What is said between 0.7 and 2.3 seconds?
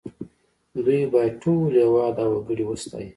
دوی باید ټول هېواد او